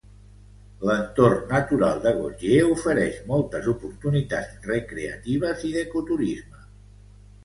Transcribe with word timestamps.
L'entorn 0.89 1.41
natural 1.49 1.99
de 2.05 2.13
Gautier 2.19 2.61
ofereix 2.75 3.19
moltes 3.31 3.67
oportunitats 3.73 4.65
recreatives 4.71 5.67
i 5.69 5.73
d'ecoturisme. 5.77 6.63